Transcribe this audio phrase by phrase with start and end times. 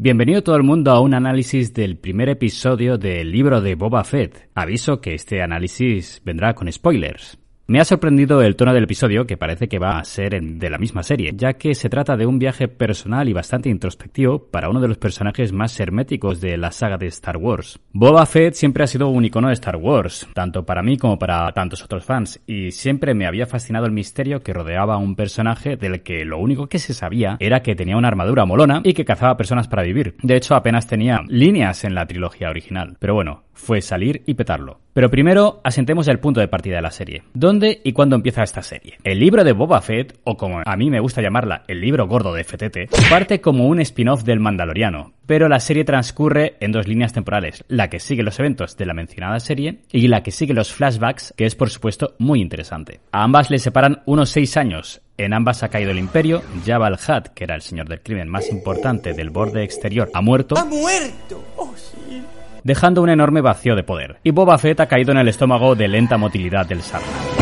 [0.00, 4.48] Bienvenido todo el mundo a un análisis del primer episodio del libro de Boba Fett.
[4.54, 7.36] Aviso que este análisis vendrá con spoilers.
[7.70, 10.78] Me ha sorprendido el tono del episodio, que parece que va a ser de la
[10.78, 14.80] misma serie, ya que se trata de un viaje personal y bastante introspectivo para uno
[14.80, 17.78] de los personajes más herméticos de la saga de Star Wars.
[17.92, 21.52] Boba Fett siempre ha sido un icono de Star Wars, tanto para mí como para
[21.52, 25.76] tantos otros fans, y siempre me había fascinado el misterio que rodeaba a un personaje
[25.76, 29.04] del que lo único que se sabía era que tenía una armadura molona y que
[29.04, 30.16] cazaba personas para vivir.
[30.22, 32.96] De hecho, apenas tenía líneas en la trilogía original.
[32.98, 34.80] Pero bueno, fue salir y petarlo.
[34.94, 37.22] Pero primero asentemos el punto de partida de la serie.
[37.34, 38.98] ¿Dónde y cuándo empieza esta serie?
[39.04, 42.32] El libro de Boba Fett, o como a mí me gusta llamarla, el libro gordo
[42.32, 47.12] de Fetete, parte como un spin-off del Mandaloriano, pero la serie transcurre en dos líneas
[47.12, 50.72] temporales, la que sigue los eventos de la mencionada serie y la que sigue los
[50.72, 53.00] flashbacks, que es por supuesto muy interesante.
[53.12, 57.28] A ambas le separan unos seis años, en ambas ha caído el imperio, Jabba el-Hutt,
[57.34, 60.56] que era el señor del crimen más importante del borde exterior, ha muerto.
[60.56, 61.44] ¡Ha muerto!
[61.56, 62.22] Oh, sí
[62.64, 65.88] dejando un enorme vacío de poder, y Boba Fett ha caído en el estómago de
[65.88, 67.38] lenta motilidad del Sarlacc.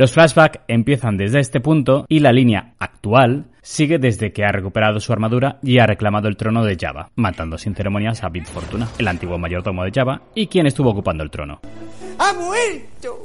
[0.00, 4.98] Los flashbacks empiezan desde este punto y la línea actual sigue desde que ha recuperado
[4.98, 8.88] su armadura y ha reclamado el trono de Java, matando sin ceremonias a Bit Fortuna,
[8.98, 11.60] el antiguo mayordomo de Java y quien estuvo ocupando el trono.
[12.18, 13.22] ¡Ha muerto!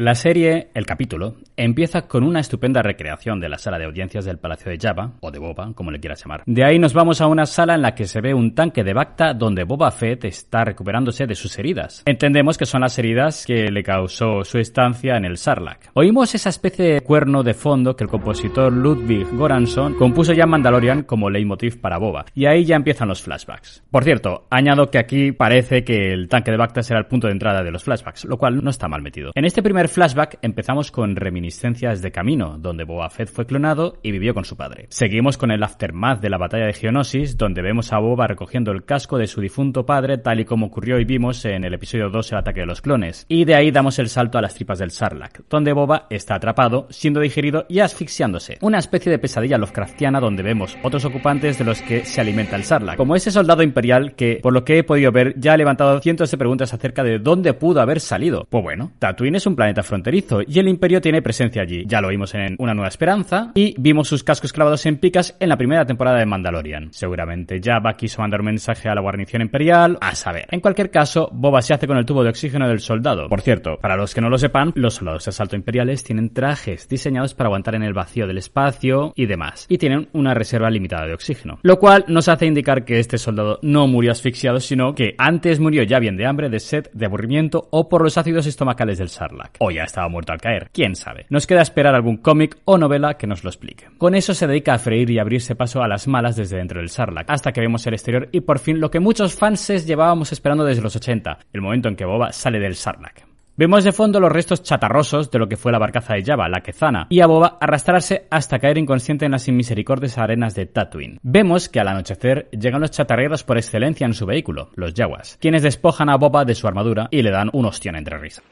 [0.00, 4.38] La serie, el capítulo, empieza con una estupenda recreación de la sala de audiencias del
[4.38, 6.42] Palacio de Java, o de Boba, como le quieras llamar.
[6.46, 8.94] De ahí nos vamos a una sala en la que se ve un tanque de
[8.94, 12.02] Bacta donde Boba Fett está recuperándose de sus heridas.
[12.06, 15.90] Entendemos que son las heridas que le causó su estancia en el Sarlacc.
[15.92, 20.50] Oímos esa especie de cuerno de fondo que el compositor Ludwig Goransson compuso ya en
[20.50, 23.84] Mandalorian como leitmotiv para Boba, y ahí ya empiezan los flashbacks.
[23.90, 27.34] Por cierto, añado que aquí parece que el tanque de Bacta será el punto de
[27.34, 29.32] entrada de los flashbacks, lo cual no está mal metido.
[29.34, 34.10] En este primer flashback empezamos con reminiscencias de Camino, donde Boba Fett fue clonado y
[34.12, 34.86] vivió con su padre.
[34.88, 38.84] Seguimos con el aftermath de la batalla de Geonosis, donde vemos a Boba recogiendo el
[38.84, 42.32] casco de su difunto padre, tal y como ocurrió y vimos en el episodio 2
[42.32, 43.26] El ataque de los clones.
[43.28, 46.86] Y de ahí damos el salto a las tripas del Sarlacc, donde Boba está atrapado,
[46.90, 48.58] siendo digerido y asfixiándose.
[48.60, 52.64] Una especie de pesadilla Lovecraftiana donde vemos otros ocupantes de los que se alimenta el
[52.64, 56.00] Sarlacc, como ese soldado imperial que, por lo que he podido ver, ya ha levantado
[56.00, 58.46] cientos de preguntas acerca de dónde pudo haber salido.
[58.48, 61.84] Pues bueno, Tatooine es un planeta fronterizo y el imperio tiene presencia allí.
[61.86, 65.48] Ya lo vimos en Una Nueva Esperanza y vimos sus cascos clavados en picas en
[65.48, 66.92] la primera temporada de Mandalorian.
[66.92, 70.46] Seguramente Jabba quiso mandar un mensaje a la guarnición imperial, a saber.
[70.50, 73.28] En cualquier caso, Boba se hace con el tubo de oxígeno del soldado.
[73.28, 76.88] Por cierto, para los que no lo sepan, los soldados de asalto imperiales tienen trajes
[76.88, 81.06] diseñados para aguantar en el vacío del espacio y demás, y tienen una reserva limitada
[81.06, 81.58] de oxígeno.
[81.62, 85.82] Lo cual nos hace indicar que este soldado no murió asfixiado, sino que antes murió
[85.82, 89.56] ya bien de hambre, de sed, de aburrimiento o por los ácidos estomacales del Sarlacc.
[89.62, 91.26] O ya estaba muerto al caer, quién sabe.
[91.28, 93.88] Nos queda esperar algún cómic o novela que nos lo explique.
[93.98, 96.88] Con eso se dedica a freír y abrirse paso a las malas desde dentro del
[96.88, 100.64] Sarlacc, hasta que vemos el exterior y por fin lo que muchos fanses llevábamos esperando
[100.64, 103.28] desde los 80, el momento en que Boba sale del Sarlacc.
[103.60, 106.62] Vemos de fondo los restos chatarrosos de lo que fue la barcaza de Java, la
[106.62, 111.18] Quezana, y a Boba arrastrarse hasta caer inconsciente en las inmisericordias arenas de Tatooine.
[111.22, 115.62] Vemos que al anochecer llegan los chatarreros por excelencia en su vehículo, los Yaguas, quienes
[115.62, 118.42] despojan a Boba de su armadura y le dan un ostión entre risas.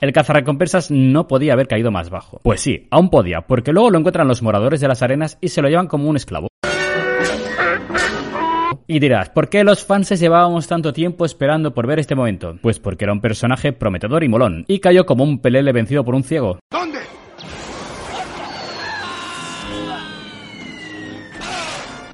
[0.00, 2.40] El cazarrecompensas no podía haber caído más bajo.
[2.42, 5.60] Pues sí, aún podía, porque luego lo encuentran los moradores de las arenas y se
[5.60, 6.48] lo llevan como un esclavo.
[8.86, 12.56] Y dirás, ¿por qué los fans llevábamos tanto tiempo esperando por ver este momento?
[12.62, 16.14] Pues porque era un personaje prometedor y molón, y cayó como un pelele vencido por
[16.14, 16.58] un ciego.
[16.72, 16.99] ¿Dónde?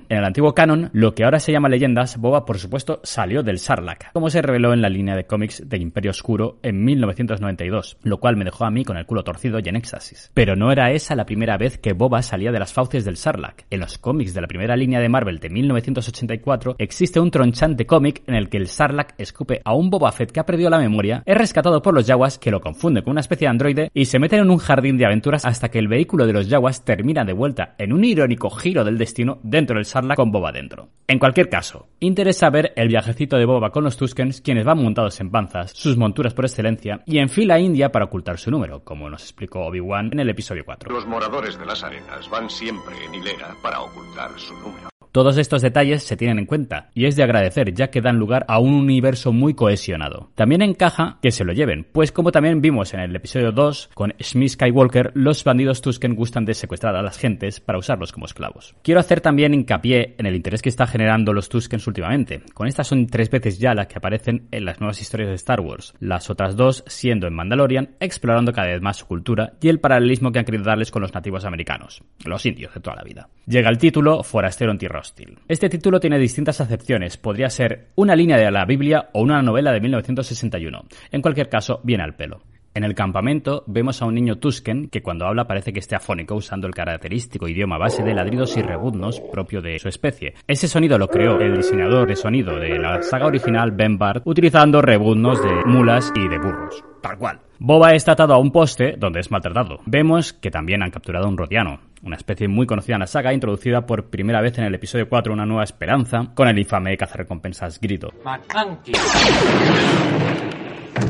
[0.09, 3.59] En el antiguo canon, lo que ahora se llama leyendas, Boba por supuesto salió del
[3.59, 8.19] Sarlacc, como se reveló en la línea de cómics de Imperio Oscuro en 1992, lo
[8.19, 10.31] cual me dejó a mí con el culo torcido y en éxtasis.
[10.33, 13.65] Pero no era esa la primera vez que Boba salía de las fauces del Sarlacc.
[13.69, 18.23] En los cómics de la primera línea de Marvel de 1984 existe un tronchante cómic
[18.29, 21.25] en el que el Sarlacc escupe a un Boba Fett que ha perdido la memoria,
[21.27, 24.21] es rescatado por los Yaguas que lo confunden con una especie de androide y se
[24.21, 27.33] meten en un jardín de aventuras hasta que el vehículo de los Yaguas termina de
[27.33, 29.85] vuelta en un irónico giro del destino dentro del
[30.17, 30.89] con Boba dentro.
[31.07, 35.21] En cualquier caso, interesa ver el viajecito de Boba con los Tuskens, quienes van montados
[35.21, 39.09] en panzas, sus monturas por excelencia, y en fila india para ocultar su número, como
[39.09, 40.93] nos explicó Obi-Wan en el episodio 4.
[40.93, 44.89] Los moradores de las arenas van siempre en hilera para ocultar su número.
[45.17, 48.45] Todos estos detalles se tienen en cuenta y es de agradecer ya que dan lugar
[48.49, 50.29] a un universo muy cohesionado.
[50.35, 54.13] También encaja que se lo lleven, pues como también vimos en el episodio 2 con
[54.21, 58.75] Smith Skywalker, los bandidos Tusken gustan de secuestrar a las gentes para usarlos como esclavos.
[58.83, 62.43] Quiero hacer también hincapié en el interés que está generando los Tuskens últimamente.
[62.53, 65.63] Con estas son tres veces ya las que aparecen en las nuevas historias de Star
[65.63, 69.81] Wars, las otras dos siendo en Mandalorian, explorando cada vez más su cultura y el
[69.81, 73.31] paralelismo que han querido darles con los nativos americanos, los indios de toda la vida.
[73.47, 75.06] Llega el título Forastero en tierra
[75.49, 79.73] Este título tiene distintas acepciones, podría ser una línea de la Biblia o una novela
[79.73, 80.85] de 1961.
[81.11, 82.43] En cualquier caso, viene al pelo.
[82.77, 86.35] En el campamento vemos a un niño Tusken que cuando habla parece que esté afónico
[86.35, 90.35] usando el característico idioma base de ladridos y rebuznos propio de su especie.
[90.47, 94.83] Ese sonido lo creó el diseñador de sonido de la saga original Ben Bart utilizando
[94.83, 96.85] rebuznos de mulas y de burros.
[97.01, 97.41] Tal cual.
[97.59, 99.81] Boba está atado a un poste donde es maltratado.
[99.87, 103.35] Vemos que también han capturado a un rodiano, una especie muy conocida en la saga,
[103.35, 107.81] introducida por primera vez en el episodio 4 Una nueva esperanza, con el infame cazarrecompensas
[107.81, 108.13] Grito.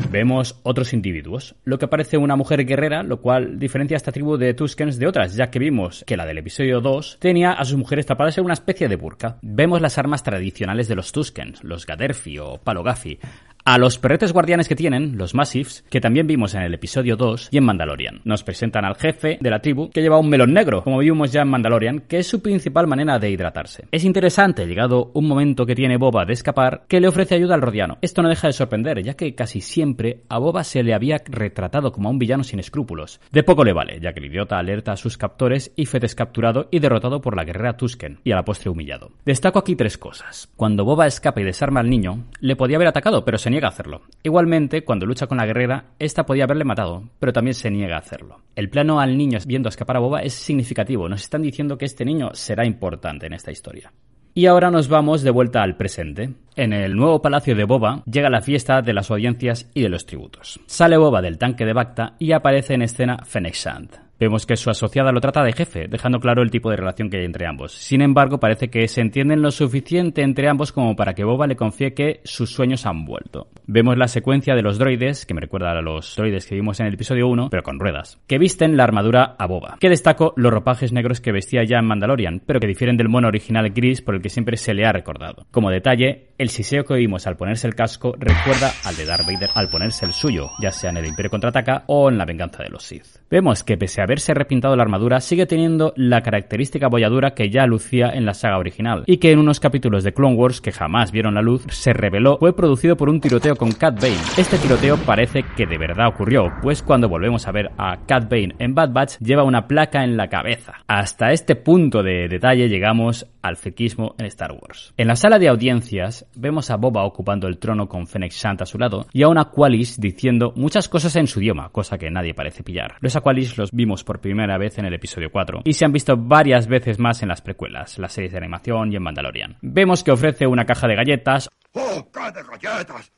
[0.09, 4.37] Vemos otros individuos, lo que parece una mujer guerrera, lo cual diferencia a esta tribu
[4.37, 7.77] de Tuskens de otras, ya que vimos que la del episodio 2 tenía a sus
[7.77, 9.37] mujeres tapadas en una especie de burka.
[9.41, 13.19] Vemos las armas tradicionales de los Tuskens, los Gaderfi o Palogafi,
[13.67, 17.49] a los perretes guardianes que tienen, los Massives, que también vimos en el episodio 2
[17.51, 18.21] y en Mandalorian.
[18.23, 21.41] Nos presentan al jefe de la tribu que lleva un melón negro, como vimos ya
[21.41, 23.89] en Mandalorian, que es su principal manera de hidratarse.
[23.91, 27.61] Es interesante, llegado un momento que tiene Boba de escapar, que le ofrece ayuda al
[27.61, 27.97] rodiano.
[28.01, 31.91] Esto no deja de sorprender, ya que casi siempre a Boba se le había retratado
[31.91, 33.19] como a un villano sin escrúpulos.
[33.33, 36.69] De poco le vale, ya que el idiota alerta a sus captores y fue descapturado
[36.71, 39.11] y derrotado por la guerrera Tusken, y a la postre humillado.
[39.25, 40.49] Destaco aquí tres cosas.
[40.55, 43.71] Cuando Boba escapa y desarma al niño, le podía haber atacado, pero se niega a
[43.71, 44.01] hacerlo.
[44.21, 47.99] Igualmente, cuando lucha con la guerrera, esta podía haberle matado, pero también se niega a
[47.99, 48.41] hacerlo.
[48.55, 52.05] El plano al niño viendo escapar a Boba es significativo, nos están diciendo que este
[52.05, 53.91] niño será importante en esta historia.
[54.35, 56.35] Y ahora nos vamos de vuelta al presente.
[56.55, 60.05] En el nuevo palacio de Boba llega la fiesta de las audiencias y de los
[60.05, 60.59] tributos.
[60.67, 64.06] Sale Boba del tanque de Bacta y aparece en escena Fennec Shand.
[64.19, 67.17] Vemos que su asociada lo trata de jefe, dejando claro el tipo de relación que
[67.17, 67.73] hay entre ambos.
[67.73, 71.55] Sin embargo, parece que se entienden lo suficiente entre ambos como para que Boba le
[71.55, 73.47] confíe que sus sueños han vuelto.
[73.67, 76.87] Vemos la secuencia de los droides, que me recuerda a los droides que vimos en
[76.87, 79.77] el episodio 1, pero con ruedas, que visten la armadura a Boba.
[79.79, 83.27] Que destaco los ropajes negros que vestía ya en Mandalorian, pero que difieren del mono
[83.27, 85.45] original gris por el que siempre se le ha recordado.
[85.51, 89.49] Como detalle, el siseo que vimos al ponerse el casco recuerda al de Darth Vader
[89.53, 92.69] al ponerse el suyo, ya sea en el Imperio Contraataca o en la venganza de
[92.69, 93.05] los Sith.
[93.29, 97.65] Vemos que pese a haberse repintado la armadura, sigue teniendo la característica bolladura que ya
[97.65, 101.11] lucía en la saga original, y que en unos capítulos de Clone Wars que jamás
[101.11, 104.15] vieron la luz, se reveló fue producido por un tiroteo con Cat Bane.
[104.37, 108.55] Este tiroteo parece que de verdad ocurrió, pues cuando volvemos a ver a Cat Bane
[108.59, 110.75] en Bad Batch, lleva una placa en la cabeza.
[110.87, 114.93] Hasta este punto de detalle llegamos al fequismo en Star Wars.
[114.97, 118.65] En la sala de audiencias, vemos a Boba ocupando el trono con Fennec Shand a
[118.65, 122.33] su lado, y a una Qualis diciendo muchas cosas en su idioma, cosa que nadie
[122.33, 122.95] parece pillar.
[122.99, 126.15] Los Aqualis los vimos por primera vez en el episodio 4 y se han visto
[126.17, 129.57] varias veces más en las precuelas, las series de animación y en Mandalorian.
[129.61, 131.49] Vemos que ofrece una caja de galletas.
[131.73, 133.11] ¡Oh, de galletas!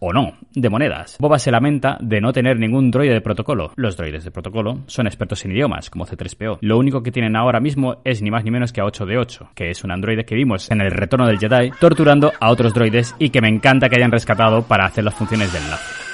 [0.00, 1.16] O no, de monedas.
[1.18, 3.72] Boba se lamenta de no tener ningún droide de protocolo.
[3.76, 6.58] Los droides de protocolo son expertos en idiomas, como C3PO.
[6.60, 9.18] Lo único que tienen ahora mismo es ni más ni menos que a 8 de
[9.18, 12.74] 8, que es un androide que vimos en el retorno del Jedi, torturando a otros
[12.74, 16.07] droides y que me encanta que hayan rescatado para hacer las funciones del enlace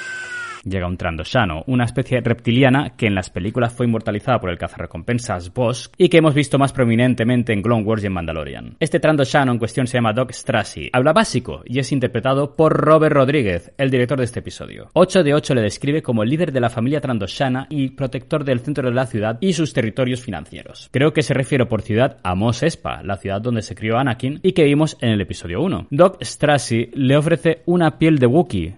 [0.65, 5.53] llega un Trandoshano, una especie reptiliana que en las películas fue inmortalizada por el cazarrecompensas
[5.53, 8.75] Bosk y que hemos visto más prominentemente en Clone Wars y en Mandalorian.
[8.79, 13.15] Este Trandoshano en cuestión se llama Doc Strassi, habla básico y es interpretado por Robert
[13.15, 14.89] Rodríguez, el director de este episodio.
[14.93, 18.59] 8 de 8 le describe como el líder de la familia Trandoshana y protector del
[18.59, 20.89] centro de la ciudad y sus territorios financieros.
[20.91, 24.39] Creo que se refiere por ciudad a Mos Espa, la ciudad donde se crió Anakin
[24.41, 25.87] y que vimos en el episodio 1.
[25.91, 28.75] Doc Strassi le ofrece una piel de Wookiee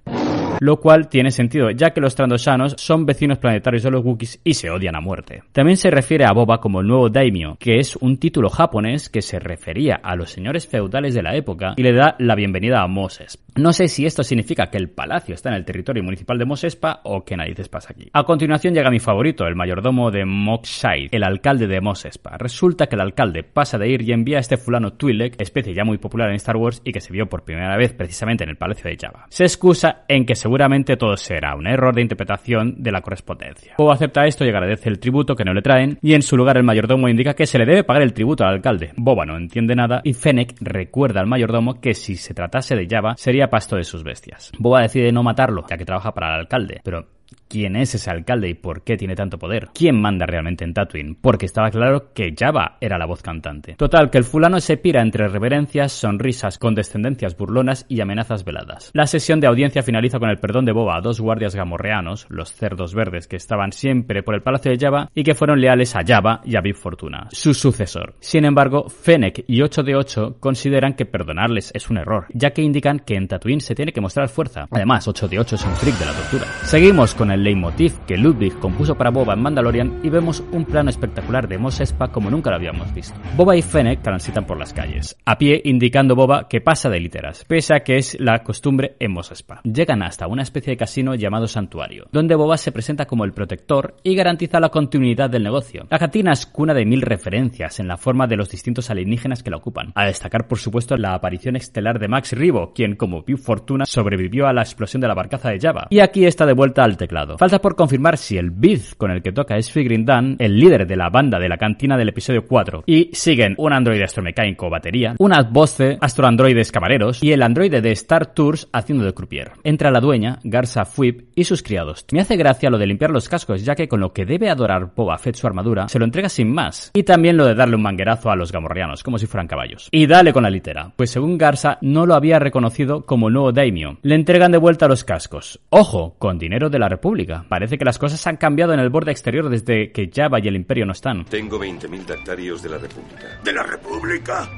[0.60, 4.54] lo cual tiene sentido, ya que los Trandoshanos son vecinos planetarios de los Wookiees y
[4.54, 5.44] se odian a muerte.
[5.52, 9.22] También se refiere a Boba como el nuevo daimyo, que es un título japonés que
[9.22, 12.88] se refería a los señores feudales de la época y le da la bienvenida a
[12.88, 13.40] Moses.
[13.56, 17.02] No sé si esto significa que el palacio está en el territorio municipal de Mosespa
[17.04, 18.10] o qué narices pasa aquí.
[18.14, 22.38] A continuación llega mi favorito, el mayordomo de Mokshaid, el alcalde de Mosespa.
[22.38, 25.84] Resulta que el alcalde pasa de ir y envía a este fulano Twi'lek, especie ya
[25.84, 28.58] muy popular en Star Wars y que se vio por primera vez precisamente en el
[28.58, 29.26] palacio de Java.
[29.30, 33.74] Se excusa en que seguramente todo será un error de interpretación de la correspondencia.
[33.80, 36.56] O acepta esto y agradece el tributo que no le traen y en su lugar
[36.56, 38.94] el mayordomo indica que se le debe pagar el tributo al alcalde.
[38.96, 43.16] Boba no entiende nada y Fennec recuerda al mayordomo que si se tratase de Java
[43.18, 44.54] sería pasto de sus bestias.
[44.58, 47.08] Boba decide no matarlo, ya que trabaja para el alcalde, pero
[47.48, 51.16] quién es ese alcalde y por qué tiene tanto poder, quién manda realmente en Tatooine,
[51.20, 53.76] porque estaba claro que Java era la voz cantante.
[53.76, 58.92] Total, que el fulano se pira entre reverencias, sonrisas, condescendencias burlonas y amenazas veladas.
[58.94, 62.54] La sesión de audiencia finaliza con el perdón de Boba a dos guardias gamorreanos, los
[62.54, 66.04] cerdos verdes que estaban siempre por el palacio de Java y que fueron leales a
[66.06, 68.16] Java y a Bib Fortuna, su sucesor.
[68.20, 72.62] Sin embargo, Fennec y 8 de 8 consideran que perdonarles es un error, ya que
[72.62, 74.68] indican que en Tatooine se tiene que mostrar fuerza.
[74.72, 76.46] Además, 8 de 8 es un freak de la tortura.
[76.64, 80.90] Seguimos con el leitmotiv que Ludwig compuso para Boba en Mandalorian y vemos un plano
[80.90, 83.20] espectacular de Mos Espa como nunca lo habíamos visto.
[83.36, 87.46] Boba y Fennec transitan por las calles, a pie indicando Boba que pasa de literas,
[87.46, 89.62] pese a que es la costumbre en Mos Espa.
[89.64, 93.96] Llegan hasta una especie de casino llamado Santuario, donde Boba se presenta como el protector
[94.04, 95.88] y garantiza la continuidad del negocio.
[95.90, 99.52] La cantina es cuna de mil referencias en la forma de los distintos alienígenas que
[99.52, 103.38] la ocupan, a destacar por supuesto la aparición estelar de Max Ribo, quien como vio
[103.38, 105.88] Fortuna sobrevivió a la explosión de la barcaza de Java.
[105.90, 107.27] Y aquí está de vuelta al teclado.
[107.38, 110.96] Falta por confirmar si el Biz con el que toca es Figrindan, el líder de
[110.96, 112.84] la banda de la cantina del episodio 4.
[112.86, 118.34] Y siguen un androide astromecánico batería, unas voces astroandroides camareros y el androide de Star
[118.34, 119.52] Tours haciendo de croupier.
[119.64, 122.06] Entra la dueña, Garza Fuip y sus criados.
[122.12, 124.94] Me hace gracia lo de limpiar los cascos, ya que con lo que debe adorar
[124.96, 126.92] Boba Fett su armadura, se lo entrega sin más.
[126.94, 129.90] Y también lo de darle un manguerazo a los gamorreanos, como si fueran caballos.
[129.92, 133.98] Y dale con la litera, pues según Garza no lo había reconocido como nuevo daimyo.
[134.02, 135.60] Le entregan de vuelta los cascos.
[135.70, 137.17] Ojo, con dinero de la República.
[137.26, 140.56] Parece que las cosas han cambiado en el borde exterior desde que Java y el
[140.56, 141.26] Imperio no están.
[141.26, 143.40] Tengo 20.000 dactarios de la República.
[143.44, 144.50] ¿De la República?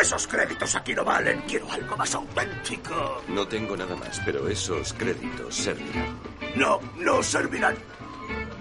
[0.00, 1.40] Esos créditos aquí no valen.
[1.48, 3.22] Quiero algo más auténtico.
[3.28, 6.16] No tengo nada más, pero esos créditos servirán.
[6.56, 7.74] No, no servirán.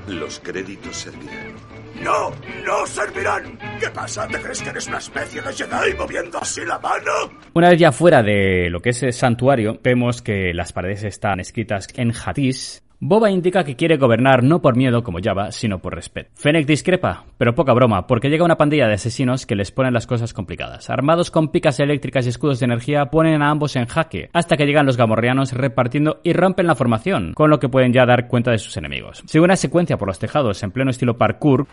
[0.08, 1.54] Los créditos servirán.
[2.02, 2.32] No,
[2.66, 3.58] no servirán.
[3.80, 4.28] ¿Qué pasa?
[4.28, 7.12] ¿Te crees que eres una especie de Jedi moviendo así la mano?
[7.54, 11.40] Una vez ya fuera de lo que es el santuario, vemos que las paredes están
[11.40, 15.94] escritas en Hadís, Boba indica que quiere gobernar no por miedo como Java, sino por
[15.94, 16.32] respeto.
[16.34, 20.08] Fennec discrepa, pero poca broma, porque llega una pandilla de asesinos que les ponen las
[20.08, 20.90] cosas complicadas.
[20.90, 24.66] Armados con picas eléctricas y escudos de energía, ponen a ambos en jaque, hasta que
[24.66, 28.50] llegan los gamorreanos repartiendo y rompen la formación, con lo que pueden ya dar cuenta
[28.50, 29.22] de sus enemigos.
[29.28, 31.68] Sigue una secuencia por los tejados en pleno estilo parkour,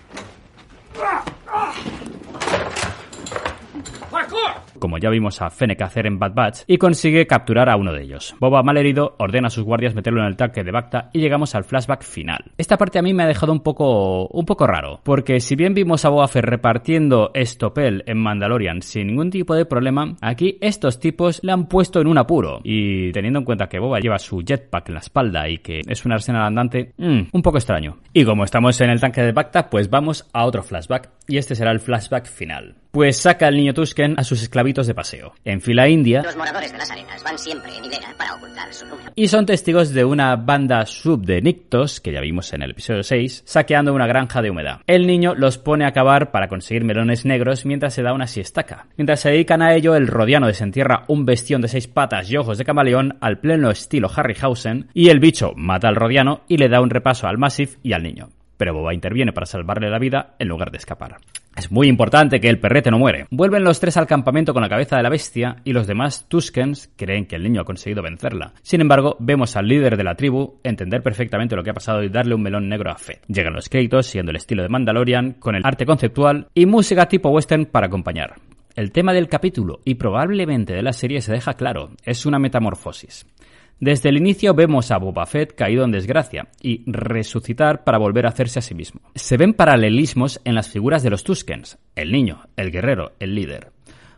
[4.79, 8.03] como ya vimos a Fennec hacer en Bad Batch, y consigue capturar a uno de
[8.03, 8.35] ellos.
[8.41, 11.65] Boba, malherido, ordena a sus guardias meterlo en el tanque de Bacta y llegamos al
[11.65, 12.53] flashback final.
[12.59, 15.75] Esta parte a mí me ha dejado un poco, un poco raro, porque si bien
[15.75, 21.01] vimos a Boba Fett repartiendo estopel en Mandalorian sin ningún tipo de problema, aquí estos
[21.01, 22.61] tipos le han puesto en un apuro.
[22.63, 26.05] Y teniendo en cuenta que Boba lleva su jetpack en la espalda y que es
[26.05, 27.99] un arsenal andante, mmm, un poco extraño.
[28.13, 31.55] Y como estamos en el tanque de Bacta, pues vamos a otro flashback, y este
[31.55, 32.77] será el flashback final.
[32.91, 35.35] Pues saca al niño Tusken a sus esclavitos de paseo.
[35.45, 36.23] En fila india.
[36.23, 39.13] Los moradores de las arenas van siempre en hilera para ocultar su número.
[39.15, 43.03] Y son testigos de una banda sub de Nictos, que ya vimos en el episodio
[43.03, 44.81] 6, saqueando una granja de humedad.
[44.87, 48.89] El niño los pone a cavar para conseguir melones negros mientras se da una siestaca.
[48.97, 52.59] Mientras se dedican a ello, el rodiano desentierra un bestión de seis patas y ojos
[52.59, 56.81] de camaleón al pleno estilo Harryhausen, y el bicho mata al rodiano y le da
[56.81, 58.29] un repaso al Massif y al niño.
[58.57, 61.17] Pero Boba interviene para salvarle la vida en lugar de escapar.
[61.57, 63.27] Es muy importante que el perrete no muere.
[63.31, 66.91] Vuelven los tres al campamento con la cabeza de la bestia y los demás Tuskens
[66.97, 68.53] creen que el niño ha conseguido vencerla.
[68.63, 72.09] Sin embargo, vemos al líder de la tribu entender perfectamente lo que ha pasado y
[72.09, 73.25] darle un melón negro a Fett.
[73.29, 77.31] Llegan los créditos siguiendo el estilo de Mandalorian, con el arte conceptual y música tipo
[77.31, 78.35] western para acompañar.
[78.75, 83.25] El tema del capítulo y probablemente de la serie se deja claro, es una metamorfosis.
[83.81, 88.31] Desde el inicio vemos a Boba Fett caído en desgracia y resucitar para volver a
[88.31, 89.01] hacerse a sí mismo.
[89.15, 93.73] Se ven paralelismos en las figuras de los Tuskens, el niño, el guerrero, el líder.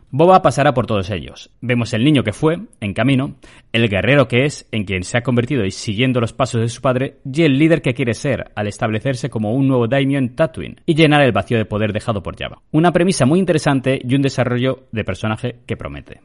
[0.09, 1.49] Boba pasará por todos ellos.
[1.59, 3.35] Vemos el niño que fue, en camino,
[3.73, 6.81] el guerrero que es, en quien se ha convertido y siguiendo los pasos de su
[6.81, 10.81] padre, y el líder que quiere ser, al establecerse como un nuevo daimyo en Tatooine
[10.85, 12.61] y llenar el vacío de poder dejado por Java.
[12.71, 16.21] Una premisa muy interesante y un desarrollo de personaje que promete.